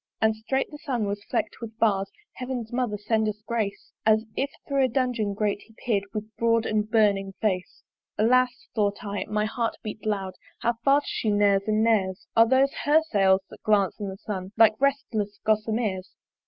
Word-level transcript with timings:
And 0.19 0.35
strait 0.35 0.71
the 0.71 0.79
Sun 0.79 1.05
was 1.05 1.23
fleck'd 1.25 1.57
with 1.61 1.77
bars 1.77 2.09
(Heaven's 2.33 2.73
mother 2.73 2.97
send 2.97 3.27
us 3.29 3.39
grace) 3.45 3.91
As 4.03 4.25
if 4.35 4.49
thro' 4.67 4.85
a 4.85 4.87
dungeon 4.87 5.35
grate 5.35 5.61
he 5.61 5.75
peer'd 5.85 6.05
With 6.11 6.35
broad 6.37 6.65
and 6.65 6.89
burning 6.89 7.33
face. 7.39 7.83
Alas! 8.17 8.67
(thought 8.73 9.03
I, 9.05 9.19
and 9.19 9.29
my 9.31 9.45
heart 9.45 9.75
beat 9.83 10.03
loud) 10.07 10.33
How 10.61 10.73
fast 10.83 11.05
she 11.07 11.29
neres 11.29 11.67
and 11.67 11.85
neres! 11.85 12.25
Are 12.35 12.47
those 12.47 12.73
her 12.85 13.01
Sails 13.11 13.41
that 13.51 13.61
glance 13.61 13.99
in 13.99 14.09
the 14.09 14.17
Sun 14.17 14.53
Like 14.57 14.73
restless 14.79 15.37
gossameres? 15.45 16.15